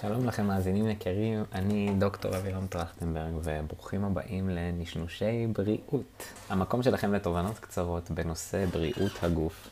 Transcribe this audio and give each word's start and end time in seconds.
שלום 0.00 0.26
לכם 0.26 0.46
מאזינים 0.46 0.88
יקרים, 0.88 1.44
אני 1.52 1.90
דוקטור 1.98 2.36
אבירם 2.36 2.66
טרכטנברג 2.66 3.32
וברוכים 3.42 4.04
הבאים 4.04 4.50
לנשנושי 4.50 5.46
בריאות. 5.46 6.24
המקום 6.48 6.82
שלכם 6.82 7.12
לתובנות 7.14 7.58
קצרות 7.58 8.10
בנושא 8.10 8.66
בריאות 8.66 9.12
הגוף. 9.22 9.68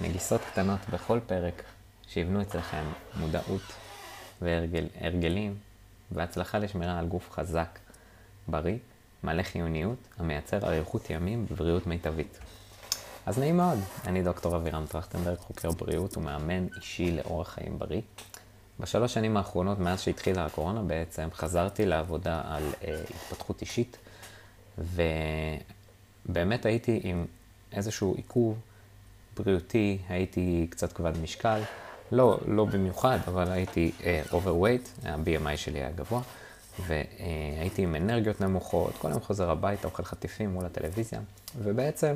נגיסות 0.00 0.40
קטנות 0.52 0.80
בכל 0.92 1.20
פרק 1.26 1.62
שיבנו 2.08 2.42
אצלכם 2.42 2.84
מודעות 3.16 3.62
והרגלים 4.42 5.56
והצלחה 6.10 6.58
לשמירה 6.58 6.98
על 6.98 7.06
גוף 7.06 7.30
חזק, 7.30 7.78
בריא, 8.48 8.78
מלא 9.24 9.42
חיוניות, 9.42 9.98
המייצר 10.18 10.66
אריכות 10.66 11.10
ימים 11.10 11.46
בבריאות 11.50 11.86
מיטבית. 11.86 12.38
אז 13.26 13.38
נעים 13.38 13.56
מאוד, 13.56 13.78
אני 14.06 14.22
דוקטור 14.22 14.56
אבירם 14.56 14.86
טרכטנברג, 14.86 15.38
חוקר 15.38 15.70
בריאות 15.70 16.16
ומאמן 16.16 16.66
אישי 16.76 17.16
לאורח 17.16 17.48
חיים 17.48 17.78
בריא. 17.78 18.00
בשלוש 18.80 19.14
שנים 19.14 19.36
האחרונות, 19.36 19.78
מאז 19.78 20.00
שהתחילה 20.00 20.46
הקורונה 20.46 20.82
בעצם, 20.82 21.28
חזרתי 21.32 21.86
לעבודה 21.86 22.42
על 22.44 22.62
uh, 22.62 22.86
התפתחות 23.14 23.60
אישית, 23.60 23.96
ובאמת 26.28 26.66
הייתי 26.66 27.00
עם 27.02 27.26
איזשהו 27.72 28.14
עיכוב 28.14 28.58
בריאותי, 29.36 29.98
הייתי 30.08 30.66
קצת 30.70 30.92
כבד 30.92 31.18
משקל, 31.22 31.60
לא, 32.12 32.38
לא 32.46 32.64
במיוחד, 32.64 33.18
אבל 33.28 33.52
הייתי 33.52 33.92
uh, 34.00 34.32
overweight, 34.32 35.08
ה-BMI 35.08 35.56
שלי 35.56 35.78
היה 35.78 35.90
גבוה, 35.90 36.22
והייתי 36.86 37.82
עם 37.82 37.94
אנרגיות 37.94 38.40
נמוכות, 38.40 38.92
כל 38.98 39.08
היום 39.08 39.20
חוזר 39.20 39.50
הביתה, 39.50 39.88
אוכל 39.88 40.02
חטיפים 40.02 40.50
מול 40.50 40.66
הטלוויזיה, 40.66 41.20
ובעצם 41.62 42.14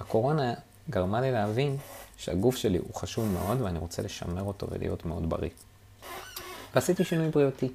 הקורונה 0.00 0.54
גרמה 0.90 1.20
לי 1.20 1.32
להבין 1.32 1.76
שהגוף 2.16 2.56
שלי 2.56 2.78
הוא 2.78 2.94
חשוב 2.94 3.32
מאוד 3.32 3.60
ואני 3.60 3.78
רוצה 3.78 4.02
לשמר 4.02 4.42
אותו 4.42 4.66
ולהיות 4.70 5.06
מאוד 5.06 5.30
בריא. 5.30 5.50
ועשיתי 6.74 7.04
שינוי 7.04 7.30
בריאותי. 7.30 7.68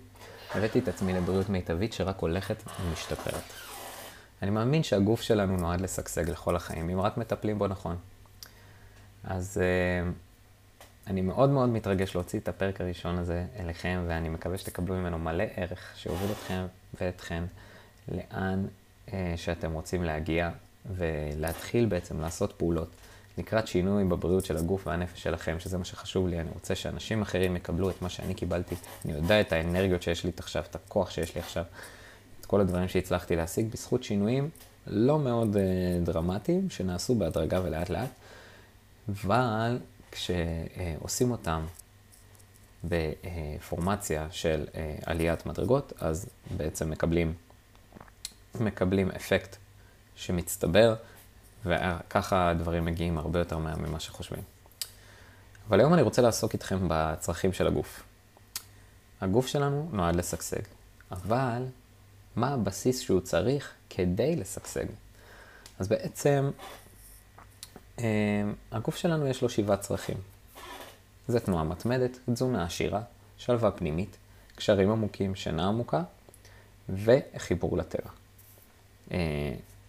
הבאתי 0.56 0.80
את 0.80 0.88
עצמי 0.88 1.14
לבריאות 1.14 1.50
מיטבית 1.50 1.94
שרק 1.94 2.20
הולכת 2.20 2.64
ומשתפרת. 2.82 3.44
אני 4.42 4.52
מאמין 4.52 4.84
שהגוף 4.84 5.22
שלנו 5.22 5.58
נועד 5.58 5.82
לשגשג 5.82 6.30
לכל 6.30 6.56
החיים, 6.56 6.90
אם 6.90 7.02
רק 7.02 7.18
מטפלים 7.18 7.58
בו 7.58 7.68
נכון. 7.68 7.96
אז 9.24 9.62
uh, 9.62 11.10
אני 11.10 11.22
מאוד 11.22 11.50
מאוד 11.50 11.70
מתרגש 11.70 12.16
להוציא 12.16 12.40
את 12.40 12.48
הפרק 12.48 12.82
הראשון 12.82 13.18
הזה 13.18 13.46
אליכם, 13.60 14.04
ואני 14.08 14.30
מקווה 14.30 14.58
שתקבלו 14.58 14.96
ממנו 14.96 15.20
מלא 15.20 15.44
ערך 15.56 15.92
שיוביל 15.96 16.32
אתכם 16.32 16.66
ואתכן 17.02 17.44
לאן 18.08 18.66
uh, 19.08 19.12
שאתם 19.36 19.72
רוצים 19.72 20.04
להגיע, 20.04 20.50
ולהתחיל 20.96 21.86
בעצם 21.86 22.20
לעשות 22.20 22.54
פעולות 22.58 22.90
לקראת 23.38 23.68
שינוי 23.68 24.04
בבריאות 24.04 24.46
של 24.46 24.58
הגוף 24.58 24.88
והנפש 24.88 25.24
שלכם, 25.24 25.60
שזה 25.60 25.78
מה 25.78 25.86
שחשוב 25.86 26.28
לי. 26.28 26.40
אני 26.40 26.50
רוצה 26.54 26.76
שאנשים 26.76 27.22
אחרים 27.22 27.56
יקבלו 27.56 27.90
את 27.90 28.02
מה 28.02 28.10
שאני 28.10 28.34
קיבלתי. 28.34 28.76
אני 29.06 29.14
יודע 29.14 29.42
את 29.42 29.52
האנרגיות 29.52 30.02
שיש 30.02 30.24
לי 30.24 30.32
עכשיו, 30.38 30.64
את 30.70 30.76
הכוח 30.76 31.10
שיש 31.10 31.36
לי 31.36 31.42
עכשיו, 31.42 31.64
את 32.42 32.46
כל 32.46 32.62
הדברים 32.62 32.88
שהצלחתי 32.88 33.36
להשיג 33.36 33.72
בזכות 33.72 34.04
שינויים 34.04 34.50
לא 34.88 35.20
מאוד 35.20 35.56
uh, 35.56 35.60
דרמטיים, 36.06 36.70
שנעשו 36.70 37.16
בהדרגה 37.16 37.60
ולאט 37.64 37.90
לאט, 37.90 38.10
אבל 39.10 39.80
כשעושים 40.12 41.32
אותם 41.32 41.66
בפורמציה 42.84 44.28
של 44.32 44.66
uh, 44.72 44.76
עליית 45.06 45.46
מדרגות, 45.46 45.94
אז 46.00 46.30
בעצם 46.58 46.90
מקבלים, 46.90 47.34
מקבלים 48.60 49.12
אפקט 49.12 49.56
שמצטבר. 50.16 50.96
וככה 51.66 52.50
הדברים 52.50 52.86
מגיעים 52.86 53.18
הרבה 53.18 53.40
יותר 53.40 53.58
מהר 53.58 53.78
ממה 53.78 54.00
שחושבים. 54.00 54.44
אבל 55.70 55.80
היום 55.80 55.94
אני 55.94 56.02
רוצה 56.02 56.22
לעסוק 56.22 56.54
איתכם 56.54 56.80
בצרכים 56.88 57.54
של 57.54 57.68
הגוף. 57.68 58.04
הגוף 59.22 59.48
שלנו 59.48 59.90
נועד 59.92 60.16
לשגשג, 60.16 60.62
אבל 61.12 61.64
מה 62.36 62.54
הבסיס 62.54 63.00
שהוא 63.00 63.22
צריך 63.22 63.74
כדי 63.90 64.36
לשגשג? 64.36 64.86
אז 65.80 65.88
בעצם 65.88 66.52
אה, 68.00 68.04
הגוף 68.72 68.96
שלנו 68.96 69.28
יש 69.28 69.42
לו 69.42 69.50
שבעה 69.50 69.78
צרכים. 69.78 70.18
זה 71.28 71.40
תנועה 71.40 71.64
מתמדת, 71.64 72.18
תזונה 72.34 72.64
עשירה, 72.66 73.02
שלווה 73.38 73.72
פנימית, 73.72 74.18
קשרים 74.56 74.92
עמוקים, 74.92 75.36
שינה 75.36 75.68
עמוקה 75.68 76.04
וחיבור 76.90 77.78
לטבע. 77.78 78.10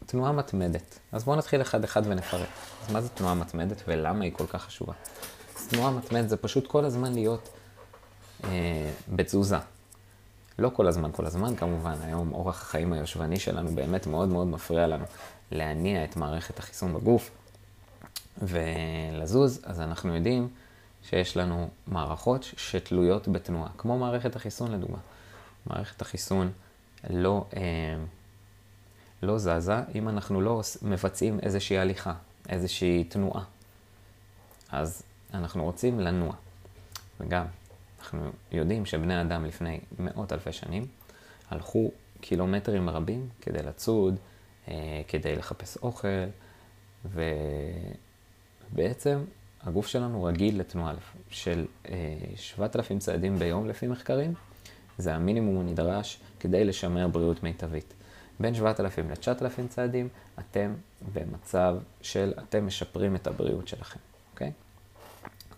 תנועה 0.07 0.33
מתמדת. 0.33 0.99
אז 1.13 1.25
בואו 1.25 1.37
נתחיל 1.37 1.63
אחד-אחד 1.63 2.03
ונפרט. 2.07 2.49
אז 2.85 2.93
מה 2.93 3.01
זה 3.01 3.09
תנועה 3.09 3.35
מתמדת 3.35 3.83
ולמה 3.89 4.25
היא 4.25 4.33
כל 4.33 4.47
כך 4.47 4.63
חשובה? 4.63 4.93
תנועה 5.69 5.91
מתמדת 5.91 6.29
זה 6.29 6.37
פשוט 6.37 6.67
כל 6.67 6.85
הזמן 6.85 7.15
להיות 7.15 7.49
אה, 8.45 8.91
בתזוזה. 9.09 9.59
לא 10.59 10.69
כל 10.69 10.87
הזמן, 10.87 11.13
כל 11.13 11.27
הזמן 11.27 11.57
כמובן, 11.57 11.95
היום 12.03 12.33
אורח 12.33 12.63
החיים 12.63 12.93
היושבני 12.93 13.41
שלנו 13.41 13.71
באמת 13.75 14.07
מאוד 14.07 14.29
מאוד 14.29 14.47
מפריע 14.47 14.87
לנו 14.87 15.05
להניע 15.51 16.05
את 16.05 16.17
מערכת 16.17 16.59
החיסון 16.59 16.95
בגוף 16.95 17.31
ולזוז, 18.43 19.61
אז 19.65 19.81
אנחנו 19.81 20.15
יודעים 20.15 20.49
שיש 21.03 21.37
לנו 21.37 21.69
מערכות 21.87 22.45
שתלויות 22.57 23.29
בתנועה, 23.29 23.69
כמו 23.79 23.99
מערכת 23.99 24.37
החיסון 24.37 24.73
לדוגמה. 24.73 24.99
מערכת 25.67 26.03
החיסון 26.03 26.51
לא... 27.11 27.45
אה, 27.57 27.63
לא 29.23 29.39
זזה 29.39 29.81
אם 29.95 30.09
אנחנו 30.09 30.41
לא 30.41 30.63
מבצעים 30.83 31.41
איזושהי 31.43 31.79
הליכה, 31.79 32.15
איזושהי 32.49 33.05
תנועה. 33.05 33.45
אז 34.73 35.03
אנחנו 35.35 35.65
רוצים 35.65 36.01
לנוע. 36.01 36.33
וגם, 37.21 37.45
אנחנו 38.01 38.31
יודעים 38.53 38.87
שבני 38.87 39.21
אדם 39.21 39.45
לפני 39.45 39.81
מאות 39.99 40.33
אלפי 40.33 40.53
שנים 40.53 40.87
הלכו 41.51 41.91
קילומטרים 42.21 42.91
רבים 42.91 43.29
כדי 43.41 43.63
לצוד, 43.63 44.17
אה, 44.69 45.03
כדי 45.09 45.37
לחפש 45.37 45.77
אוכל, 45.77 46.09
ובעצם 48.73 49.25
הגוף 49.63 49.87
שלנו 49.87 50.25
רגיל 50.25 50.61
לתנועה 50.61 50.95
של 51.31 51.67
7,000 52.37 52.97
אה, 52.97 53.01
צעדים 53.01 53.39
ביום 53.39 53.69
לפי 53.69 53.87
מחקרים. 53.87 54.35
זה 54.99 55.15
המינימום 55.15 55.61
הנדרש 55.61 56.21
כדי 56.41 56.65
לשמר 56.65 57.09
בריאות 57.09 57.43
מיטבית. 57.43 57.95
בין 58.41 58.55
7,000 58.55 59.11
ל-9,000 59.11 59.69
צעדים, 59.69 60.09
אתם 60.39 60.75
במצב 61.15 61.77
של 62.03 62.33
אתם 62.39 62.67
משפרים 62.67 63.17
את 63.17 63.27
הבריאות 63.27 63.69
שלכם, 63.69 64.01
אוקיי? 64.33 64.53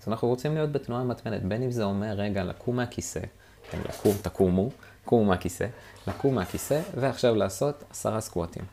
אז 0.03 0.09
אנחנו 0.09 0.29
רוצים 0.29 0.55
להיות 0.55 0.73
בתנועה 0.73 1.05
מתמדת, 1.05 1.43
בין 1.43 1.63
אם 1.63 1.71
זה 1.71 1.85
אומר 1.85 2.13
רגע 2.13 2.45
לקום 2.45 2.77
מהכיסא, 2.77 3.21
כן, 3.71 3.79
לקום, 3.89 4.17
תקומו, 4.23 4.71
קומו 5.05 5.25
מהכיסא, 5.25 5.67
לקום 6.07 6.35
מהכיסא, 6.35 6.81
ועכשיו 6.95 7.35
לעשות 7.35 7.85
עשרה 7.91 8.21
סקווטים. 8.21 8.65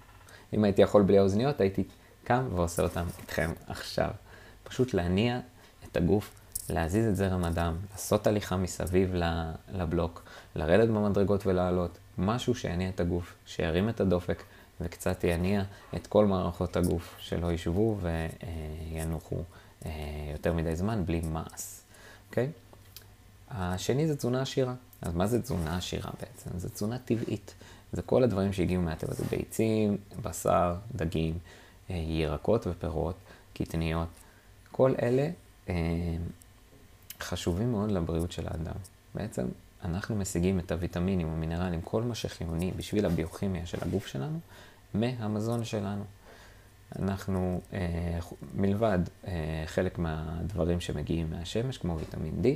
אם 0.54 0.64
הייתי 0.64 0.82
יכול 0.82 1.04
בלי 1.04 1.18
האוזניות, 1.18 1.62
הייתי 1.62 1.84
קם 2.24 2.48
ועושה 2.56 2.84
אותם 2.84 3.06
איתכם 3.20 3.52
עכשיו. 3.68 4.10
פשוט 4.64 4.94
להניע 4.94 5.40
את 5.84 5.98
הגוף, 5.98 6.32
להזיז 6.70 7.08
את 7.08 7.16
זרם 7.16 7.44
הדם, 7.44 7.76
לעשות 7.92 8.28
הליכה 8.28 8.58
מסביב 8.58 9.14
לבלוק, 9.72 10.24
לרדת 10.56 10.90
במדרגות 10.90 11.46
ולעלות, 11.48 11.98
משהו 12.18 12.56
שיניע 12.56 12.90
את 12.90 13.00
הגוף, 13.00 13.34
שירים 13.46 13.90
את 13.90 14.00
הדופק 14.00 14.44
וקצת 14.82 15.24
יניע 15.24 15.64
את 15.96 16.08
כל 16.08 16.26
מערכות 16.26 16.78
הגוף, 16.78 17.16
שלא 17.20 17.52
ישבו 17.52 17.98
וינוחו 18.02 19.44
אה, 19.86 19.92
יותר 20.32 20.54
מדי 20.54 20.76
זמן 20.76 21.06
בלי 21.06 21.22
מעש, 21.22 21.82
אוקיי? 22.30 22.50
השני 23.50 24.08
זה 24.08 24.16
תזונה 24.16 24.42
עשירה. 24.42 24.74
אז 25.02 25.14
מה 25.14 25.28
זה 25.28 25.42
תזונה 25.42 25.78
עשירה 25.78 26.12
בעצם? 26.20 26.60
זה 26.60 26.70
תזונה 26.70 26.98
טבעית. 27.00 27.54
זה 27.94 28.02
כל 28.02 28.24
הדברים 28.24 28.54
שהגיעו 28.54 28.82
מהטבע, 28.82 29.14
זה 29.14 29.24
ביצים, 29.32 29.98
בשר, 30.22 30.76
דגים, 30.96 31.38
אה, 31.90 31.96
ירקות 31.96 32.68
ופירות, 32.68 33.16
קטניות. 33.54 34.08
כל 34.72 34.94
אלה 35.02 35.30
אה, 35.70 35.76
חשובים 37.20 37.72
מאוד 37.72 37.92
לבריאות 37.92 38.32
של 38.32 38.48
האדם. 38.48 38.76
בעצם 39.16 39.46
אנחנו 39.86 40.16
משיגים 40.16 40.60
את 40.60 40.72
הוויטמינים, 40.72 41.28
המינרלים, 41.28 41.82
כל 41.82 42.04
מה 42.04 42.16
שחיוני 42.16 42.72
בשביל 42.76 43.06
הביוכימיה 43.06 43.66
של 43.66 43.78
הגוף 43.82 44.08
שלנו, 44.08 44.40
מהמזון 44.94 45.66
שלנו. 45.66 46.04
אנחנו, 47.00 47.62
אה, 47.74 48.20
מלבד 48.56 49.00
אה, 49.28 49.64
חלק 49.66 50.00
מהדברים 50.00 50.80
שמגיעים 50.80 51.30
מהשמש, 51.30 51.78
כמו 51.78 51.98
ויטמין 52.00 52.42
D, 52.44 52.48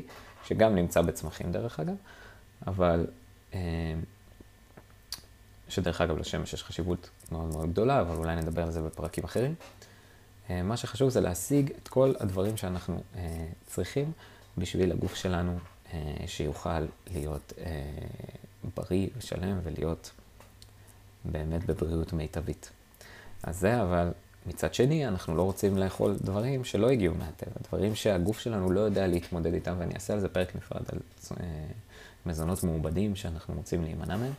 שגם 0.48 0.76
נמצא 0.76 1.02
בצמחים 1.02 1.52
דרך 1.52 1.80
אגב, 1.80 1.96
אבל, 2.68 3.08
אה, 3.54 3.60
שדרך 5.70 6.02
אגב 6.02 6.18
לשמש 6.18 6.54
יש 6.54 6.64
חשיבות 6.64 7.10
מאוד 7.32 7.50
מאוד 7.54 7.70
גדולה, 7.70 8.02
אבל 8.02 8.16
אולי 8.16 8.36
נדבר 8.36 8.64
על 8.64 8.72
זה 8.72 8.82
בפרקים 8.82 9.24
אחרים. 9.24 9.56
אה, 10.50 10.64
מה 10.64 10.78
שחשוב 10.78 11.10
זה 11.10 11.22
להשיג 11.22 11.72
את 11.84 11.88
כל 11.88 12.14
הדברים 12.20 12.58
שאנחנו 12.58 13.02
אה, 13.16 13.46
צריכים 13.66 14.12
בשביל 14.58 14.92
הגוף 14.92 15.16
שלנו 15.16 15.58
שיוכל 16.26 16.80
להיות 17.14 17.54
אה, 17.66 17.72
בריא 18.78 19.08
ושלם 19.18 19.60
ולהיות 19.64 20.12
באמת 21.26 21.66
בבריאות 21.66 22.14
מיטבית. 22.14 22.72
אז 23.44 23.60
זה 23.60 23.82
אבל, 23.82 24.12
מצד 24.46 24.74
שני, 24.74 25.08
אנחנו 25.08 25.36
לא 25.36 25.42
רוצים 25.42 25.78
לאכול 25.78 26.16
דברים 26.22 26.64
שלא 26.64 26.90
הגיעו 26.90 27.16
מהטבע, 27.16 27.52
דברים 27.68 27.96
שהגוף 27.96 28.40
שלנו 28.40 28.72
לא 28.72 28.80
יודע 28.80 29.08
להתמודד 29.08 29.54
איתם, 29.54 29.76
ואני 29.80 29.94
אעשה 29.94 30.14
על 30.14 30.20
זה 30.20 30.30
פרק 30.30 30.56
נפרד 30.56 30.84
על 30.94 31.00
אה, 31.40 31.46
מזונות 32.26 32.64
מעובדים 32.64 33.16
שאנחנו 33.16 33.54
רוצים 33.54 33.84
להימנע 33.84 34.18
מהם, 34.18 34.34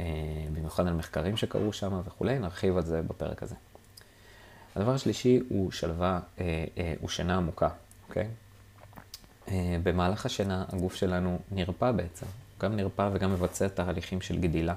אה, 0.00 0.04
במיוחד 0.52 0.86
על 0.86 0.94
מחקרים 0.94 1.36
שקרו 1.36 1.72
שם 1.72 2.00
וכולי, 2.04 2.38
נרחיב 2.38 2.76
על 2.76 2.84
זה 2.84 3.02
בפרק 3.02 3.42
הזה. 3.42 3.54
הדבר 4.76 4.92
השלישי 4.92 5.40
הוא 5.48 5.70
שלווה, 5.70 6.20
אה, 6.40 6.64
אה, 6.78 6.94
הוא 7.00 7.08
שינה 7.08 7.36
עמוקה, 7.36 7.68
אוקיי? 8.08 8.22
אה, 8.22 8.28
במהלך 9.82 10.26
השינה 10.26 10.64
הגוף 10.68 10.94
שלנו 10.94 11.38
נרפא 11.50 11.92
בעצם, 11.92 12.26
גם 12.60 12.76
נרפא 12.76 13.10
וגם 13.12 13.32
מבצע 13.32 13.68
תהליכים 13.68 14.20
של 14.20 14.38
גדילה. 14.38 14.74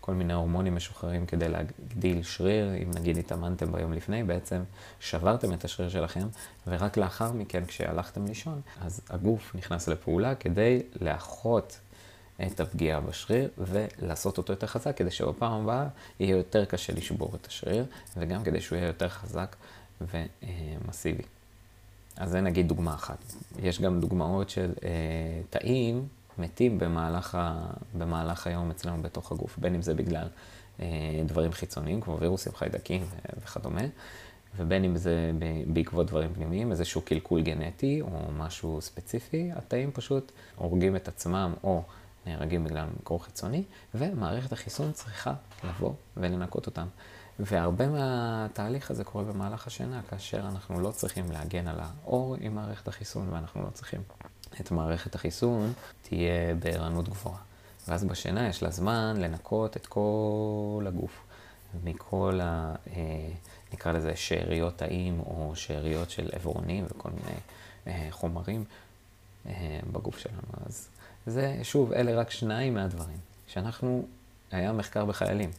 כל 0.00 0.14
מיני 0.14 0.32
הורמונים 0.32 0.76
משוחררים 0.76 1.26
כדי 1.26 1.48
להגדיל 1.48 2.22
שריר, 2.22 2.74
אם 2.74 2.90
נגיד 2.94 3.18
התאמנתם 3.18 3.72
ביום 3.72 3.92
לפני, 3.92 4.24
בעצם 4.24 4.62
שברתם 5.00 5.52
את 5.52 5.64
השריר 5.64 5.88
שלכם, 5.88 6.28
ורק 6.66 6.96
לאחר 6.96 7.32
מכן, 7.32 7.64
כשהלכתם 7.66 8.26
לישון, 8.26 8.60
אז 8.80 9.00
הגוף 9.10 9.54
נכנס 9.54 9.88
לפעולה 9.88 10.34
כדי 10.34 10.82
לאחות 11.00 11.78
את 12.46 12.60
הפגיעה 12.60 13.00
בשריר 13.00 13.48
ולעשות 13.58 14.38
אותו 14.38 14.52
יותר 14.52 14.66
חזק, 14.66 14.96
כדי 14.96 15.10
שבפעם 15.10 15.52
הבאה 15.52 15.86
יהיה 16.20 16.36
יותר 16.36 16.64
קשה 16.64 16.92
לשבור 16.92 17.32
את 17.40 17.46
השריר, 17.46 17.84
וגם 18.16 18.44
כדי 18.44 18.60
שהוא 18.60 18.76
יהיה 18.76 18.86
יותר 18.86 19.08
חזק 19.08 19.56
ומסיבי. 20.00 21.22
אז 22.16 22.30
זה 22.30 22.40
נגיד 22.40 22.68
דוגמה 22.68 22.94
אחת. 22.94 23.24
יש 23.58 23.80
גם 23.80 24.00
דוגמאות 24.00 24.50
של 24.50 24.72
אה, 24.84 24.88
תאים 25.50 26.08
מתים 26.38 26.78
במהלך, 26.78 27.34
ה, 27.34 27.66
במהלך 27.98 28.46
היום 28.46 28.70
אצלנו 28.70 29.02
בתוך 29.02 29.32
הגוף, 29.32 29.58
בין 29.58 29.74
אם 29.74 29.82
זה 29.82 29.94
בגלל 29.94 30.28
אה, 30.80 30.86
דברים 31.26 31.52
חיצוניים, 31.52 32.00
כמו 32.00 32.20
וירוסים, 32.20 32.52
חיידקים 32.54 33.02
וכדומה, 33.42 33.82
ובין 34.56 34.84
אם 34.84 34.96
זה 34.96 35.32
בעקבות 35.66 36.06
דברים 36.06 36.34
פנימיים, 36.34 36.70
איזשהו 36.70 37.00
קלקול 37.00 37.42
גנטי 37.42 38.00
או 38.00 38.32
משהו 38.36 38.80
ספציפי, 38.80 39.50
התאים 39.54 39.90
פשוט 39.92 40.32
הורגים 40.56 40.96
את 40.96 41.08
עצמם 41.08 41.54
או 41.64 41.82
נהרגים 42.26 42.64
בגלל 42.64 42.86
מקור 43.00 43.24
חיצוני, 43.24 43.62
ומערכת 43.94 44.52
החיסון 44.52 44.92
צריכה 44.92 45.34
לבוא 45.64 45.92
ולנקות 46.16 46.66
אותם. 46.66 46.86
והרבה 47.38 47.88
מהתהליך 47.88 48.90
הזה 48.90 49.04
קורה 49.04 49.24
במהלך 49.24 49.66
השינה, 49.66 50.00
כאשר 50.10 50.40
אנחנו 50.40 50.80
לא 50.80 50.90
צריכים 50.90 51.32
להגן 51.32 51.68
על 51.68 51.80
האור 51.80 52.36
עם 52.40 52.54
מערכת 52.54 52.88
החיסון, 52.88 53.28
ואנחנו 53.32 53.62
לא 53.62 53.70
צריכים 53.70 54.02
את 54.60 54.70
מערכת 54.70 55.14
החיסון, 55.14 55.72
תהיה 56.02 56.54
בערנות 56.54 57.08
גבוהה. 57.08 57.38
ואז 57.88 58.04
בשינה 58.04 58.48
יש 58.48 58.62
לה 58.62 58.70
זמן 58.70 59.16
לנקות 59.18 59.76
את 59.76 59.86
כל 59.86 60.84
הגוף, 60.88 61.22
מכל 61.84 62.40
ה... 62.42 62.74
אה, 62.90 63.28
נקרא 63.72 63.92
לזה 63.92 64.16
שאריות 64.16 64.78
תאים 64.78 65.20
או 65.20 65.52
שאריות 65.54 66.10
של 66.10 66.28
עברונים 66.32 66.86
וכל 66.90 67.10
מיני 67.10 67.38
אה, 67.86 68.08
חומרים 68.10 68.64
אה, 69.46 69.80
בגוף 69.92 70.18
שלנו. 70.18 70.66
אז 70.66 70.88
זה, 71.26 71.58
שוב, 71.62 71.92
אלה 71.92 72.20
רק 72.20 72.30
שניים 72.30 72.74
מהדברים. 72.74 73.18
שאנחנו, 73.46 74.06
היה 74.50 74.72
מחקר 74.72 75.04
בחיילים, 75.04 75.50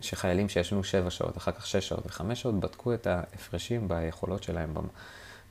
שחיילים 0.00 0.48
שישנו 0.48 0.84
שבע 0.84 1.10
שעות, 1.10 1.36
אחר 1.36 1.52
כך 1.52 1.66
שש 1.66 1.88
שעות 1.88 2.06
וחמש 2.06 2.42
שעות, 2.42 2.60
בדקו 2.60 2.94
את 2.94 3.06
ההפרשים 3.06 3.88
ביכולות 3.88 4.42
שלהם, 4.42 4.74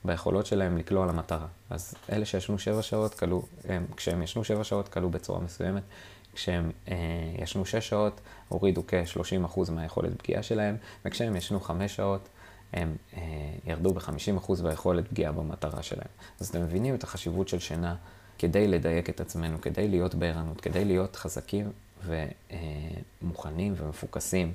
ביכולות 0.04 0.46
שלהם 0.46 0.76
לקלוע 0.76 1.06
למטרה. 1.06 1.46
אז 1.70 1.94
אלה 2.12 2.24
שישנו 2.24 2.58
שבע 2.58 2.82
שעות, 2.82 3.14
קלו, 3.14 3.42
הם, 3.64 3.86
כשהם 3.96 4.22
ישנו 4.22 4.44
שבע 4.44 4.64
שעות, 4.64 4.88
קלו 4.88 5.10
בצורה 5.10 5.40
מסוימת. 5.40 5.82
כשהם 6.34 6.70
אה, 6.88 6.96
ישנו 7.38 7.66
שש 7.66 7.88
שעות, 7.88 8.20
הורידו 8.48 8.82
כ-30% 8.86 9.70
מהיכולת 9.70 10.22
פגיעה 10.22 10.42
שלהם, 10.42 10.76
וכשהם 11.04 11.36
ישנו 11.36 11.60
חמש 11.60 11.96
שעות, 11.96 12.28
הם 12.72 12.96
אה, 13.16 13.20
ירדו 13.66 13.94
ב-50% 13.94 14.62
ביכולת 14.62 15.08
פגיעה 15.08 15.32
במטרה 15.32 15.82
שלהם. 15.82 16.08
אז 16.40 16.48
אתם 16.48 16.62
מבינים 16.62 16.94
את 16.94 17.02
החשיבות 17.02 17.48
של 17.48 17.58
שינה 17.58 17.96
כדי 18.38 18.68
לדייק 18.68 19.10
את 19.10 19.20
עצמנו, 19.20 19.60
כדי 19.60 19.88
להיות 19.88 20.14
בערנות, 20.14 20.60
כדי 20.60 20.84
להיות 20.84 21.16
חזקים 21.16 21.72
ומוכנים 23.22 23.74
ומפוקסים 23.76 24.52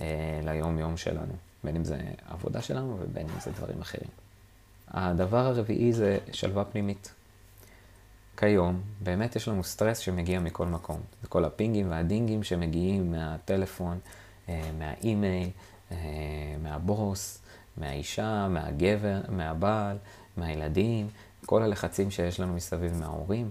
אה, 0.00 0.40
ליום-יום 0.42 0.96
שלנו, 0.96 1.32
בין 1.64 1.76
אם 1.76 1.84
זה 1.84 1.98
עבודה 2.28 2.62
שלנו 2.62 2.96
ובין 3.00 3.26
אם 3.34 3.40
זה 3.40 3.50
דברים 3.50 3.80
אחרים. 3.80 4.08
הדבר 4.88 5.46
הרביעי 5.46 5.92
זה 5.92 6.18
שלווה 6.32 6.64
פנימית. 6.64 7.14
כיום, 8.36 8.80
באמת 9.00 9.36
יש 9.36 9.48
לנו 9.48 9.64
סטרס 9.64 9.98
שמגיע 9.98 10.40
מכל 10.40 10.66
מקום. 10.66 11.00
זה 11.22 11.28
כל 11.28 11.44
הפינגים 11.44 11.90
והדינגים 11.90 12.42
שמגיעים 12.42 13.10
מהטלפון, 13.10 13.98
אה, 14.48 14.70
מהאימייל, 14.78 15.48
אה, 15.92 15.96
מהבוס, 16.62 17.38
מהאישה, 17.76 18.48
מהגבר, 18.48 19.20
מהבעל, 19.28 19.96
מהילדים, 20.36 21.08
כל 21.46 21.62
הלחצים 21.62 22.10
שיש 22.10 22.40
לנו 22.40 22.54
מסביב 22.54 22.94
מההורים, 22.94 23.50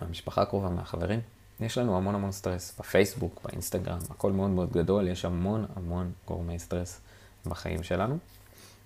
מהמשפחה 0.00 0.42
הקרובה, 0.42 0.68
מהחברים. 0.68 1.20
יש 1.60 1.78
לנו 1.78 1.96
המון 1.96 2.14
המון 2.14 2.32
סטרס 2.32 2.74
בפייסבוק, 2.78 3.40
באינסטגרם, 3.44 3.98
הכל 4.10 4.32
מאוד 4.32 4.50
מאוד 4.50 4.72
גדול, 4.72 5.08
יש 5.08 5.24
המון 5.24 5.66
המון 5.76 6.12
גורמי 6.26 6.58
סטרס 6.58 7.00
בחיים 7.46 7.82
שלנו, 7.82 8.18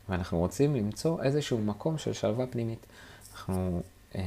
ואנחנו 0.09 0.39
רוצים 0.39 0.77
למצוא 0.77 1.23
איזשהו 1.23 1.59
מקום 1.59 1.99
של 1.99 2.13
שלווה 2.13 2.47
פנימית. 2.47 2.87
אנחנו, 3.33 3.83
אה, 4.15 4.23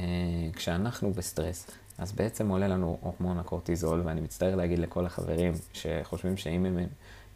כשאנחנו 0.52 1.12
בסטרס, 1.12 1.66
אז 1.98 2.12
בעצם 2.12 2.48
עולה 2.48 2.68
לנו 2.68 2.98
הורמון 3.00 3.38
הקורטיזול, 3.38 4.02
ואני 4.04 4.20
מצטער 4.20 4.54
להגיד 4.54 4.78
לכל 4.78 5.06
החברים 5.06 5.52
שחושבים 5.72 6.36
שאם 6.36 6.66
הם 6.66 6.78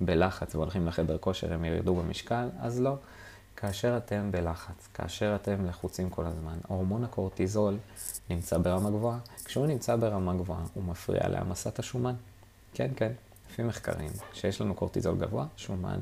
בלחץ 0.00 0.54
והולכים 0.54 0.86
לחדר 0.86 1.18
כושר 1.18 1.52
הם 1.52 1.64
ירדו 1.64 1.94
במשקל, 1.94 2.48
אז 2.60 2.80
לא. 2.80 2.96
כאשר 3.60 3.96
אתם 3.96 4.30
בלחץ, 4.32 4.88
כאשר 4.94 5.36
אתם 5.42 5.66
לחוצים 5.66 6.10
כל 6.10 6.26
הזמן, 6.26 6.58
הורמון 6.68 7.04
הקורטיזול 7.04 7.76
נמצא 8.30 8.58
ברמה 8.58 8.90
גבוהה. 8.90 9.18
כשהוא 9.44 9.66
נמצא 9.66 9.96
ברמה 9.96 10.34
גבוהה, 10.34 10.64
הוא 10.74 10.84
מפריע 10.84 11.28
להעמסת 11.28 11.78
השומן. 11.78 12.14
כן, 12.74 12.90
כן, 12.96 13.12
לפי 13.50 13.62
מחקרים, 13.62 14.10
כשיש 14.32 14.60
לנו 14.60 14.74
קורטיזול 14.74 15.18
גבוה, 15.18 15.46
שומן 15.56 15.98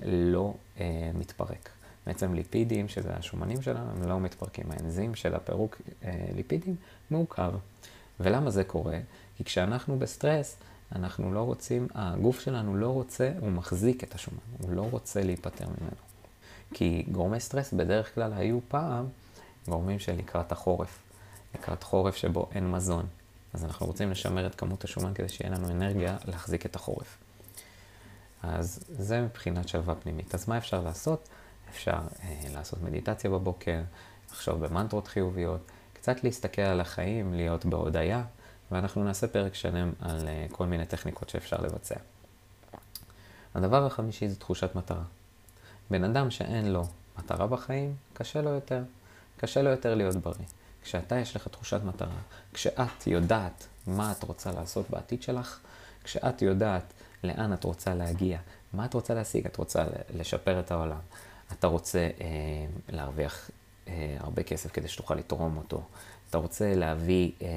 לא 0.00 0.54
אה, 0.80 1.10
מתפרק. 1.14 1.70
בעצם 2.06 2.34
ליפידים, 2.34 2.88
שזה 2.88 3.14
השומנים 3.14 3.62
שלנו, 3.62 3.90
הם 3.90 4.08
לא 4.08 4.20
מתפרקים. 4.20 4.64
האנזים 4.70 5.14
של 5.14 5.34
הפירוק 5.34 5.80
אה, 6.04 6.26
ליפידים 6.36 6.76
מעוכב. 7.10 7.52
ולמה 8.20 8.50
זה 8.50 8.64
קורה? 8.64 8.98
כי 9.36 9.44
כשאנחנו 9.44 9.98
בסטרס, 9.98 10.56
אנחנו 10.92 11.34
לא 11.34 11.40
רוצים, 11.40 11.88
הגוף 11.94 12.40
שלנו 12.40 12.76
לא 12.76 12.88
רוצה, 12.88 13.32
הוא 13.40 13.50
מחזיק 13.50 14.04
את 14.04 14.14
השומן, 14.14 14.38
הוא 14.62 14.72
לא 14.72 14.88
רוצה 14.90 15.22
להיפטר 15.22 15.64
ממנו. 15.66 16.15
כי 16.74 17.04
גורמי 17.12 17.40
סטרס 17.40 17.72
בדרך 17.72 18.14
כלל 18.14 18.32
היו 18.32 18.58
פעם 18.68 19.06
גורמים 19.68 19.98
של 19.98 20.12
לקראת 20.16 20.52
החורף. 20.52 20.98
לקראת 21.54 21.82
חורף 21.82 22.16
שבו 22.16 22.48
אין 22.54 22.70
מזון. 22.70 23.06
אז 23.54 23.64
אנחנו 23.64 23.86
רוצים 23.86 24.10
לשמר 24.10 24.46
את 24.46 24.54
כמות 24.54 24.84
השומן 24.84 25.14
כדי 25.14 25.28
שיהיה 25.28 25.50
לנו 25.50 25.70
אנרגיה 25.70 26.16
להחזיק 26.24 26.66
את 26.66 26.76
החורף. 26.76 27.18
אז 28.42 28.84
זה 28.88 29.20
מבחינת 29.20 29.68
שלווה 29.68 29.94
פנימית. 29.94 30.34
אז 30.34 30.48
מה 30.48 30.58
אפשר 30.58 30.82
לעשות? 30.82 31.28
אפשר 31.70 31.98
אה, 32.22 32.42
לעשות 32.54 32.82
מדיטציה 32.82 33.30
בבוקר, 33.30 33.80
לחשוב 34.30 34.66
במנטרות 34.66 35.08
חיוביות, 35.08 35.60
קצת 35.92 36.24
להסתכל 36.24 36.62
על 36.62 36.80
החיים, 36.80 37.34
להיות 37.34 37.66
בהודיה, 37.66 38.24
ואנחנו 38.70 39.04
נעשה 39.04 39.26
פרק 39.26 39.54
שלם 39.54 39.92
על 40.00 40.28
אה, 40.28 40.46
כל 40.52 40.66
מיני 40.66 40.86
טכניקות 40.86 41.28
שאפשר 41.28 41.56
לבצע. 41.60 41.96
הדבר 43.54 43.86
החמישי 43.86 44.28
זה 44.28 44.36
תחושת 44.36 44.74
מטרה. 44.74 45.02
בן 45.90 46.04
אדם 46.04 46.30
שאין 46.30 46.72
לו 46.72 46.84
מטרה 47.18 47.46
בחיים, 47.46 47.94
קשה 48.14 48.42
לו 48.42 48.50
יותר. 48.50 48.82
קשה 49.36 49.62
לו 49.62 49.70
יותר 49.70 49.94
להיות 49.94 50.16
בריא. 50.16 50.46
כשאתה 50.82 51.18
יש 51.18 51.36
לך 51.36 51.48
תחושת 51.48 51.80
מטרה, 51.84 52.18
כשאת 52.52 53.06
יודעת 53.06 53.66
מה 53.86 54.12
את 54.12 54.22
רוצה 54.22 54.52
לעשות 54.52 54.90
בעתיד 54.90 55.22
שלך, 55.22 55.58
כשאת 56.04 56.42
יודעת 56.42 56.92
לאן 57.24 57.52
את 57.52 57.64
רוצה 57.64 57.94
להגיע, 57.94 58.38
מה 58.72 58.84
את 58.84 58.94
רוצה 58.94 59.14
להשיג, 59.14 59.46
את 59.46 59.56
רוצה 59.56 59.84
לשפר 60.14 60.60
את 60.60 60.70
העולם, 60.70 60.98
אתה 61.52 61.66
רוצה 61.66 61.98
אה, 62.20 62.26
להרוויח 62.88 63.50
אה, 63.88 64.16
הרבה 64.20 64.42
כסף 64.42 64.72
כדי 64.72 64.88
שתוכל 64.88 65.14
לתרום 65.14 65.56
אותו, 65.56 65.82
אתה 66.30 66.38
רוצה 66.38 66.74
להביא, 66.74 67.30
אה, 67.42 67.48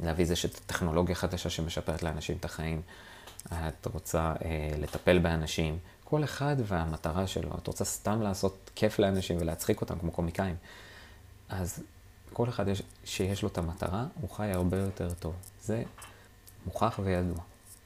להביא 0.00 0.24
איזושהי 0.24 0.50
טכנולוגיה 0.66 1.14
חדשה 1.14 1.50
שמשפרת 1.50 2.02
לאנשים 2.02 2.36
את 2.36 2.44
החיים, 2.44 2.82
את 3.46 3.86
רוצה 3.94 4.32
אה, 4.44 4.70
לטפל 4.78 5.18
באנשים, 5.18 5.78
כל 6.12 6.24
אחד 6.24 6.56
והמטרה 6.64 7.26
שלו. 7.26 7.50
את 7.58 7.66
רוצה 7.66 7.84
סתם 7.84 8.22
לעשות 8.22 8.70
כיף 8.74 8.98
לאנשים 8.98 9.36
ולהצחיק 9.40 9.80
אותם 9.80 9.98
כמו 9.98 10.12
קומיקאים. 10.12 10.56
אז 11.48 11.82
כל 12.32 12.48
אחד 12.48 12.68
יש, 12.68 12.82
שיש 13.04 13.42
לו 13.42 13.48
את 13.48 13.58
המטרה, 13.58 14.06
הוא 14.20 14.30
חי 14.30 14.46
הרבה 14.46 14.78
יותר 14.78 15.14
טוב. 15.14 15.34
זה 15.62 15.82
מוכח 16.66 17.00
וידוע. 17.02 17.36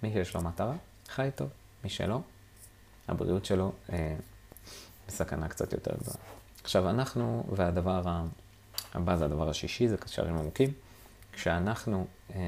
מי 0.03 0.13
שיש 0.13 0.35
לו 0.35 0.43
מטרה, 0.43 0.75
חי 1.09 1.29
טוב. 1.35 1.49
מי 1.85 1.91
שלא, 1.91 2.21
הבריאות 3.09 3.45
שלו 3.45 3.73
אה, 3.93 4.17
בסכנה 5.09 5.49
קצת 5.49 5.73
יותר 5.73 5.95
גדולה. 6.01 6.19
עכשיו, 6.63 6.91
אנחנו, 6.91 7.47
והדבר 7.57 8.03
הבא 8.95 9.17
זה 9.17 9.25
הדבר 9.25 9.49
השישי, 9.49 9.89
זה 9.89 9.97
קשרים 9.97 10.37
עמוקים. 10.37 10.73
כשאנחנו, 11.33 12.07
אה, 12.35 12.41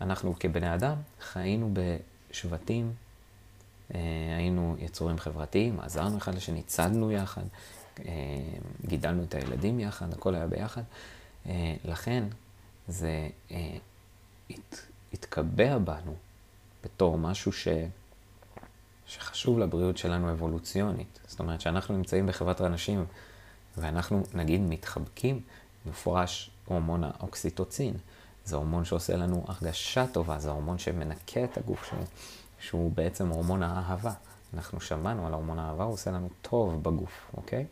אנחנו 0.00 0.34
כבני 0.38 0.74
אדם, 0.74 0.96
חיינו 1.20 1.74
בשבטים 2.30 2.92
היינו 4.36 4.76
יצורים 4.78 5.18
חברתיים, 5.18 5.80
עזרנו 5.80 6.18
אחד 6.18 6.34
לשני, 6.34 6.62
צדנו 6.62 7.10
יחד, 7.12 7.42
אה, 8.00 8.04
גידלנו 8.86 9.22
את 9.22 9.34
הילדים 9.34 9.80
יחד, 9.80 10.12
הכל 10.12 10.34
היה 10.34 10.46
ביחד. 10.46 10.82
אה, 11.46 11.74
לכן, 11.84 12.24
זה 12.88 13.28
אה, 13.50 13.76
הת, 14.50 14.80
התקבע 15.12 15.78
בנו 15.78 16.14
בתור 16.84 17.18
משהו 17.18 17.52
ש, 17.52 17.68
שחשוב 19.06 19.58
לבריאות 19.58 19.98
שלנו 19.98 20.32
אבולוציונית. 20.32 21.18
זאת 21.26 21.40
אומרת, 21.40 21.60
שאנחנו 21.60 21.96
נמצאים 21.96 22.26
בחברת 22.26 22.60
אנשים 22.60 23.04
ואנחנו 23.76 24.22
נגיד 24.34 24.60
מתחבקים, 24.60 25.40
מפורש 25.86 26.50
הורמון 26.64 27.04
האוקסיטוצין. 27.04 27.94
זה 28.44 28.56
הורמון 28.56 28.84
שעושה 28.84 29.16
לנו 29.16 29.44
הרגשה 29.48 30.06
טובה, 30.06 30.38
זה 30.38 30.50
הורמון 30.50 30.78
שמנקה 30.78 31.44
את 31.44 31.58
הגוף 31.58 31.84
שלנו, 31.90 32.04
שהוא 32.64 32.92
בעצם 32.94 33.28
הורמון 33.28 33.62
האהבה. 33.62 34.12
אנחנו 34.54 34.80
שמענו 34.80 35.26
על 35.26 35.32
הורמון 35.32 35.58
האהבה, 35.58 35.84
הוא 35.84 35.92
עושה 35.92 36.10
לנו 36.10 36.28
טוב 36.42 36.82
בגוף, 36.82 37.30
אוקיי? 37.36 37.66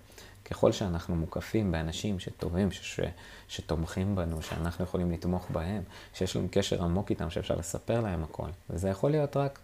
ככל 0.51 0.73
שאנחנו 0.73 1.17
מוקפים 1.17 1.73
באנשים 1.73 2.19
שטובים, 2.21 2.73
ש- 2.73 2.97
ש- 2.97 3.01
שתומכים 3.49 4.17
בנו, 4.17 4.43
שאנחנו 4.43 4.85
יכולים 4.85 5.11
לתמוך 5.11 5.51
בהם, 5.51 5.83
שיש 6.15 6.37
לנו 6.37 6.49
קשר 6.51 6.85
עמוק 6.85 7.11
איתם, 7.11 7.31
שאפשר 7.31 7.55
לספר 7.57 8.01
להם 8.01 8.23
הכל. 8.23 8.49
וזה 8.71 8.89
יכול 8.89 9.11
להיות 9.11 9.37
רק 9.37 9.59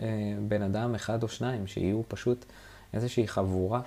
אה, 0.00 0.06
בן 0.48 0.62
אדם 0.62 0.94
אחד 0.94 1.22
או 1.22 1.28
שניים, 1.28 1.66
שיהיו 1.66 2.02
פשוט 2.08 2.44
איזושהי 2.94 3.28
חבורה 3.28 3.80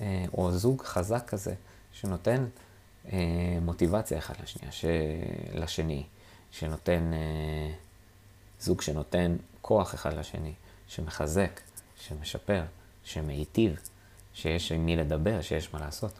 אה, 0.00 0.24
או 0.38 0.52
זוג 0.52 0.82
חזק 0.82 1.24
כזה, 1.26 1.54
שנותן 1.92 2.44
אה, 3.12 3.18
מוטיבציה 3.62 4.18
אחד 4.18 4.34
לשנייה, 4.42 4.72
ש... 4.72 4.84
לשני, 5.54 6.02
שנותן, 6.50 7.10
אה, 7.12 7.72
זוג 8.60 8.82
שנותן 8.82 9.36
כוח 9.62 9.94
אחד 9.94 10.14
לשני, 10.14 10.52
שמחזק, 10.88 11.60
שמשפר, 12.00 12.62
שמיטיב, 13.04 13.80
שיש 14.34 14.72
עם 14.72 14.86
מי 14.86 14.96
לדבר, 14.96 15.40
שיש 15.40 15.74
מה 15.74 15.80
לעשות. 15.80 16.12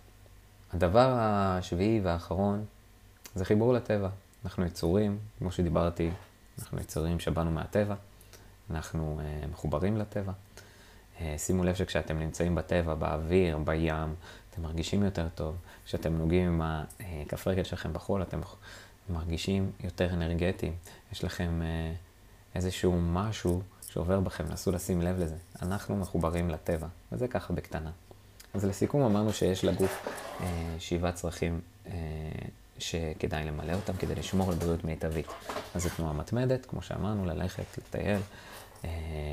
הדבר 0.73 1.15
השביעי 1.19 2.01
והאחרון 2.01 2.65
זה 3.35 3.45
חיבור 3.45 3.73
לטבע. 3.73 4.09
אנחנו 4.45 4.67
יצורים, 4.67 5.19
כמו 5.39 5.53
שדיברתי, 5.53 6.11
אנחנו 6.59 6.81
יצורים 6.81 7.21
שבאנו 7.21 7.51
מהטבע, 7.51 7.95
אנחנו 8.71 9.21
uh, 9.21 9.47
מחוברים 9.53 9.97
לטבע. 9.97 10.33
Uh, 10.33 11.21
שימו 11.39 11.65
לב 11.65 11.75
שכשאתם 11.75 12.19
נמצאים 12.19 12.55
בטבע, 12.55 12.95
באוויר, 12.95 13.59
בים, 13.59 14.15
אתם 14.51 14.63
מרגישים 14.63 15.03
יותר 15.03 15.29
טוב. 15.35 15.57
כשאתם 15.87 16.17
נוגעים 16.17 16.49
עם 16.49 16.61
הכף 16.63 17.47
רגל 17.47 17.65
שלכם 17.65 17.93
בחול, 17.93 18.23
אתם 18.23 18.41
מרגישים 19.09 19.71
יותר 19.85 20.15
אנרגטיים. 20.15 20.73
יש 21.13 21.25
לכם 21.25 21.61
uh, 21.63 22.06
איזשהו 22.57 23.01
משהו 23.01 23.63
שעובר 23.89 24.21
בכם, 24.21 24.45
נסו 24.51 24.73
לשים 24.73 25.03
לב 25.03 25.19
לזה. 25.19 25.37
אנחנו 25.63 25.97
מחוברים 25.97 26.51
לטבע, 26.51 26.87
וזה 27.13 27.29
ככה 27.29 27.53
בקטנה. 27.53 27.91
אז 28.55 28.65
לסיכום 28.65 29.03
אמרנו 29.03 29.33
שיש 29.33 29.65
לגוף 29.65 30.09
אה, 30.41 30.47
שבעה 30.79 31.13
צרכים 31.13 31.61
אה, 31.87 31.93
שכדאי 32.79 33.45
למלא 33.45 33.73
אותם 33.73 33.93
כדי 33.93 34.15
לשמור 34.15 34.51
על 34.51 34.55
בריאות 34.59 34.85
מיטבית. 34.85 35.27
אז 35.75 35.83
זו 35.83 35.89
תנועה 35.97 36.13
מתמדת, 36.13 36.67
כמו 36.67 36.83
שאמרנו, 36.83 37.25
ללכת, 37.25 37.79
לטייל, 37.79 38.21
אה, 38.85 38.91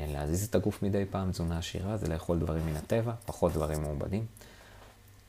להזיז 0.08 0.44
את 0.48 0.54
הגוף 0.54 0.82
מדי 0.82 1.04
פעם, 1.10 1.30
תזונה 1.30 1.58
עשירה, 1.58 1.96
זה 1.96 2.08
לאכול 2.08 2.38
דברים 2.38 2.66
מן 2.66 2.76
הטבע, 2.76 3.12
פחות 3.26 3.52
דברים 3.52 3.82
מעובדים. 3.82 4.26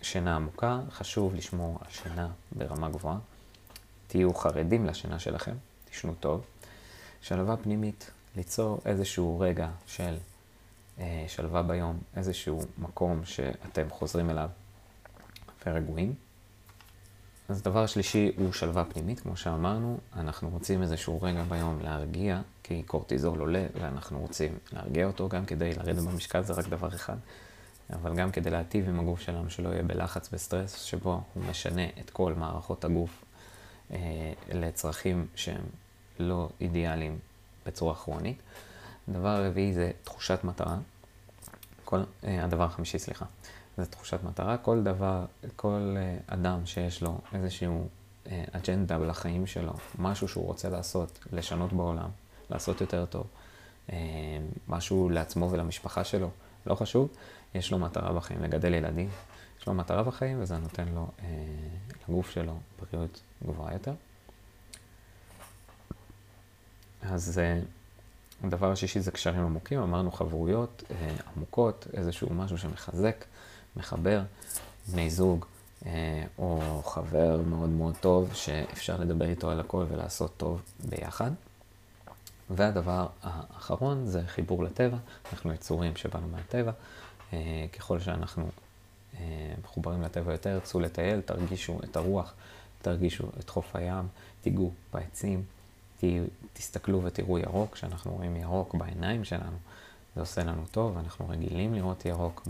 שינה 0.02 0.36
עמוקה, 0.36 0.80
חשוב 0.92 1.36
לשמור 1.36 1.78
על 1.82 1.92
שינה 1.92 2.28
ברמה 2.52 2.90
גבוהה. 2.90 3.18
תהיו 4.08 4.34
חרדים 4.34 4.86
לשינה 4.86 5.20
שלכם, 5.20 5.54
תשנו 5.92 6.14
טוב. 6.20 6.42
שלווה 7.28 7.58
פנימית, 7.58 8.12
ליצור 8.36 8.80
איזשהו 8.86 9.40
רגע 9.40 9.70
של 9.88 10.18
אה, 11.00 11.26
שלווה 11.28 11.64
ביום, 11.64 12.00
איזשהו 12.16 12.62
מקום 12.78 13.26
שאתם 13.26 13.90
חוזרים 13.90 14.30
אליו 14.30 14.50
ורגועים. 15.66 16.14
אז 17.50 17.62
דבר 17.62 17.86
שלישי 17.86 18.32
הוא 18.38 18.54
שלווה 18.54 18.86
פנימית, 18.86 19.20
כמו 19.20 19.38
שאמרנו, 19.38 19.98
אנחנו 20.16 20.50
רוצים 20.50 20.82
איזשהו 20.82 21.22
רגע 21.22 21.44
ביום 21.44 21.80
להרגיע, 21.82 22.42
כי 22.64 22.84
קורטיזול 22.84 23.40
עולה 23.40 23.66
ואנחנו 23.80 24.20
רוצים 24.20 24.58
להרגיע 24.74 25.08
אותו 25.08 25.30
גם 25.30 25.46
כדי 25.46 25.74
לרדת 25.74 26.04
במשקל, 26.04 26.44
זה 26.44 26.54
רק 26.54 26.68
דבר 26.68 26.88
אחד, 26.88 27.18
אבל 27.94 28.16
גם 28.16 28.32
כדי 28.32 28.50
להטיב 28.50 28.90
עם 28.90 29.00
הגוף 29.00 29.22
שלנו, 29.22 29.50
שלא 29.50 29.70
יהיה 29.70 29.84
בלחץ 29.84 30.30
וסטרס, 30.34 30.82
שבו 30.82 31.22
הוא 31.34 31.44
משנה 31.44 31.86
את 32.00 32.10
כל 32.10 32.34
מערכות 32.34 32.86
הגוף 32.86 33.24
אה, 33.92 33.98
לצרכים 34.52 35.28
שהם 35.36 35.66
לא 36.20 36.50
אידיאליים 36.62 37.20
בצורה 37.66 37.96
כרונית. 37.96 38.38
הדבר 39.08 39.30
הרביעי 39.30 39.74
זה 39.74 39.92
תחושת 40.04 40.40
מטרה. 40.44 40.78
כל, 41.86 42.00
אה, 42.24 42.44
הדבר 42.44 42.64
החמישי, 42.64 43.00
סליחה, 43.00 43.26
זה 43.78 43.86
תחושת 43.86 44.20
מטרה. 44.24 44.58
כל 44.58 44.84
דבר, 44.84 45.26
כל 45.56 45.96
אה, 45.98 46.18
אדם 46.28 46.66
שיש 46.66 47.02
לו 47.02 47.18
איזשהו 47.34 47.88
אה, 48.32 48.44
אג'נדה 48.52 48.98
לחיים 48.98 49.48
שלו, 49.48 49.74
משהו 50.00 50.28
שהוא 50.28 50.46
רוצה 50.46 50.70
לעשות, 50.70 51.20
לשנות 51.34 51.74
בעולם, 51.74 52.10
לעשות 52.50 52.82
יותר 52.82 53.06
טוב, 53.06 53.28
אה, 53.94 53.98
משהו 54.68 55.10
לעצמו 55.10 55.52
ולמשפחה 55.52 56.04
שלו, 56.04 56.30
לא 56.66 56.76
חשוב, 56.76 57.10
יש 57.56 57.72
לו 57.72 57.80
מטרה 57.80 58.14
בחיים, 58.14 58.44
לגדל 58.44 58.74
ילדים. 58.74 59.10
יש 59.60 59.68
לו 59.68 59.74
מטרה 59.74 60.04
בחיים 60.04 60.42
וזה 60.42 60.58
נותן 60.58 60.88
לו, 60.88 61.08
אה, 61.24 61.26
לגוף 62.10 62.30
שלו, 62.30 62.54
בריאות 62.80 63.22
גבוהה 63.48 63.74
יותר. 63.74 63.94
אז... 67.10 67.40
אה, 67.40 67.60
הדבר 68.44 68.72
השישי 68.72 69.00
זה 69.00 69.12
קשרים 69.12 69.42
עמוקים, 69.42 69.80
אמרנו 69.80 70.12
חברויות 70.12 70.84
אה, 70.92 71.16
עמוקות, 71.36 71.88
איזשהו 71.94 72.34
משהו 72.34 72.58
שמחזק, 72.58 73.26
מחבר, 73.76 74.22
בני 74.92 75.10
זוג 75.10 75.46
אה, 75.86 76.24
או 76.38 76.82
חבר 76.86 77.42
מאוד 77.50 77.70
מאוד 77.70 77.96
טוב 78.02 78.34
שאפשר 78.34 79.00
לדבר 79.00 79.26
איתו 79.26 79.52
על 79.52 79.60
הכל 79.60 79.86
ולעשות 79.90 80.32
טוב 80.38 80.62
ביחד. 80.90 81.32
והדבר 82.50 83.08
האחרון 83.24 84.06
זה 84.06 84.22
חיבור 84.28 84.64
לטבע, 84.64 84.98
אנחנו 85.34 85.54
יצורים 85.54 85.96
שבאנו 85.96 86.28
מהטבע, 86.28 86.72
ככל 87.74 88.00
שאנחנו 88.00 88.50
מחוברים 89.64 90.02
לטבע 90.02 90.32
יותר, 90.32 90.60
צאו 90.64 90.80
לטייל, 90.80 91.22
תרגישו 91.22 91.80
את 91.84 91.96
הרוח, 91.96 92.34
תרגישו 92.82 93.24
את 93.40 93.50
חוף 93.50 93.76
הים, 93.76 94.08
תיגעו 94.42 94.72
בעצים. 94.94 95.44
תסתכלו 96.54 97.04
ותראו 97.04 97.40
ירוק, 97.40 97.74
כשאנחנו 97.74 98.12
רואים 98.12 98.36
ירוק 98.36 98.76
בעיניים 98.76 99.24
שלנו, 99.24 99.58
זה 100.16 100.22
עושה 100.22 100.44
לנו 100.44 100.66
טוב, 100.72 100.98
אנחנו 100.98 101.30
רגילים 101.30 101.74
לראות 101.74 102.06
ירוק 102.06 102.48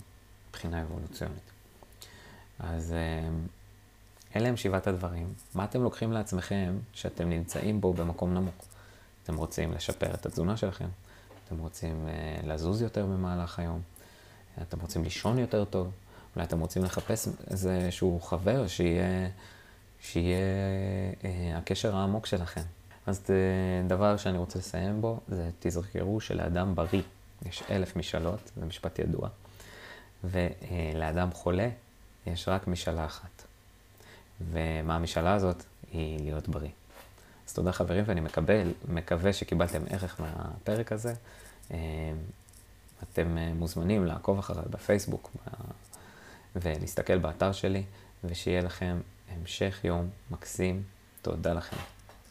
מבחינה 0.50 0.82
אבולוציונית. 0.82 1.52
אז 2.60 2.94
אה, 2.94 3.30
אלה 4.36 4.50
הם 4.50 4.58
שבעת 4.58 4.88
הדברים. 4.88 5.34
מה 5.56 5.64
אתם 5.64 5.84
לוקחים 5.84 6.12
לעצמכם 6.12 6.78
שאתם 6.94 7.30
נמצאים 7.30 7.82
בו 7.82 7.94
במקום 7.94 8.34
נמוך? 8.34 8.66
אתם 9.24 9.36
רוצים 9.36 9.72
לשפר 9.72 10.14
את 10.14 10.26
התזונה 10.26 10.58
שלכם, 10.58 10.88
אתם 11.46 11.58
רוצים 11.58 12.08
אה, 12.08 12.48
לזוז 12.48 12.82
יותר 12.82 13.06
במהלך 13.06 13.60
היום, 13.60 13.82
אתם 14.62 14.80
רוצים 14.80 15.04
לישון 15.04 15.40
יותר 15.40 15.66
טוב, 15.66 15.92
אולי 16.36 16.46
אתם 16.48 16.60
רוצים 16.60 16.84
לחפש 16.84 17.28
איזשהו 17.50 18.20
חבר 18.20 18.68
שיהיה, 18.68 19.30
שיהיה 20.02 20.38
אה, 21.24 21.58
הקשר 21.58 21.96
העמוק 21.96 22.26
שלכם. 22.26 22.62
אז 23.08 23.24
דבר 23.88 24.18
שאני 24.18 24.38
רוצה 24.38 24.60
לסיים 24.60 25.02
בו, 25.02 25.20
זה 25.28 25.50
תזכרו 25.60 26.22
שלאדם 26.22 26.76
בריא 26.76 27.02
יש 27.46 27.64
אלף 27.70 27.96
משאלות, 27.96 28.52
זה 28.56 28.66
משפט 28.66 29.00
ידוע, 29.00 29.30
ולאדם 30.24 31.32
חולה 31.32 31.70
יש 32.28 32.48
רק 32.48 32.68
משאלה 32.68 33.06
אחת. 33.06 33.44
ומה 34.52 34.96
המשאלה 34.96 35.34
הזאת? 35.34 35.64
היא 35.92 36.20
להיות 36.20 36.50
בריא. 36.50 36.70
אז 37.48 37.54
תודה 37.54 37.72
חברים, 37.72 38.04
ואני 38.08 38.22
מקבל, 38.22 38.74
מקווה 38.88 39.34
שקיבלתם 39.34 39.82
ערך 39.90 40.22
מהפרק 40.22 40.92
הזה. 40.92 41.14
אתם 43.04 43.38
מוזמנים 43.56 44.06
לעקוב 44.06 44.40
אחריי 44.40 44.66
בפייסבוק 44.70 45.32
ולהסתכל 46.56 47.18
באתר 47.18 47.52
שלי, 47.52 47.84
ושיהיה 48.24 48.62
לכם 48.62 48.98
המשך 49.30 49.80
יום 49.84 50.10
מקסים. 50.32 50.84
תודה 51.22 51.54
לכם. 51.54 51.95